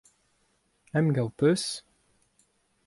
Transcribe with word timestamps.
Emgav 0.97 1.27
hoc'h 1.27 1.43
eus? 1.51 1.65